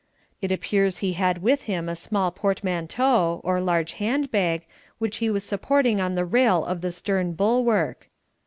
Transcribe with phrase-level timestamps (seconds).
[0.41, 4.65] It appears that he had with him a small portmanteau, or large hand bag,
[4.97, 8.09] which he was supporting on the rail of the stern bulwark.